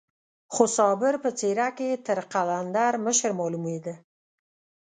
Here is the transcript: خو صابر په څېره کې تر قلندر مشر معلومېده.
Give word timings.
خو 0.53 0.63
صابر 0.77 1.13
په 1.23 1.29
څېره 1.39 1.67
کې 1.77 1.89
تر 2.05 2.17
قلندر 2.33 2.93
مشر 3.05 3.31
معلومېده. 3.39 3.95